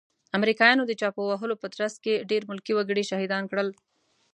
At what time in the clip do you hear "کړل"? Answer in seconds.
3.51-3.69